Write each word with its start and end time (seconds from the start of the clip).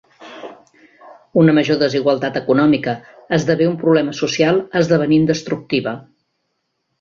Una 1.41 1.53
major 1.57 1.77
desigualtat 1.83 2.39
econòmica 2.41 2.95
esdevé 3.37 3.69
un 3.73 3.77
problema 3.85 4.17
social, 4.21 4.59
esdevenint 4.81 5.29
destructiva. 5.35 5.95